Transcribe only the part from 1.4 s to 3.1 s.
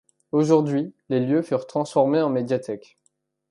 furent transformés en médiathèque.